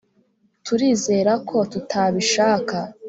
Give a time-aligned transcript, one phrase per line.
[0.65, 2.77] turizera ko tutabishaka.